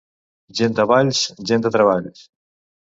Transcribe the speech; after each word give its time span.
Gent 0.61 0.79
de 0.79 0.87
Valls, 0.93 1.21
gent 1.53 1.69
de 1.69 1.75
treballs. 1.79 2.29